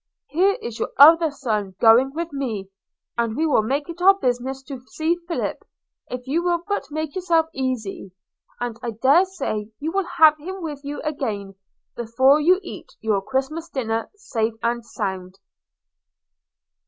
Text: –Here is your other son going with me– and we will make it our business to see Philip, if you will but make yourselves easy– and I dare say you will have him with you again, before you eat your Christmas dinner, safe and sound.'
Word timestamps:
–Here 0.29 0.57
is 0.63 0.79
your 0.79 0.89
other 0.97 1.29
son 1.29 1.75
going 1.79 2.11
with 2.15 2.33
me– 2.33 2.71
and 3.19 3.35
we 3.37 3.45
will 3.45 3.61
make 3.61 3.87
it 3.87 4.01
our 4.01 4.15
business 4.17 4.63
to 4.63 4.79
see 4.87 5.15
Philip, 5.27 5.61
if 6.09 6.25
you 6.25 6.41
will 6.43 6.63
but 6.67 6.89
make 6.89 7.13
yourselves 7.13 7.49
easy– 7.53 8.11
and 8.59 8.79
I 8.81 8.93
dare 8.99 9.25
say 9.25 9.69
you 9.79 9.91
will 9.91 10.07
have 10.17 10.37
him 10.39 10.63
with 10.63 10.83
you 10.83 11.01
again, 11.03 11.53
before 11.95 12.41
you 12.41 12.59
eat 12.63 12.93
your 12.99 13.21
Christmas 13.21 13.69
dinner, 13.69 14.09
safe 14.15 14.55
and 14.63 14.83
sound.' 14.83 15.37